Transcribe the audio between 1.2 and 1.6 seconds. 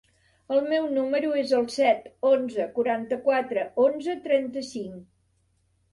es